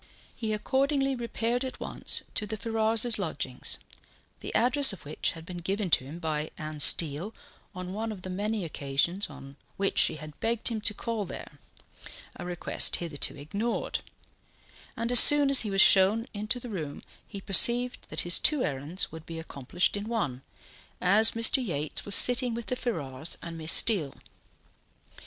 [0.35, 3.77] He accordingly repaired at once to the Ferrars's lodgings,
[4.39, 7.35] the address of which had been given to him by Anne Steele
[7.75, 11.59] on one of the many occasions on which she had begged him to call there
[12.35, 13.99] a request hitherto ignored;
[14.97, 18.63] and as soon as he was shown into the room he perceived that his two
[18.63, 20.41] errands would be accomplished in one,
[20.99, 21.63] as Mr.
[21.63, 24.15] Yates was sitting with the Ferrars and Miss Steele.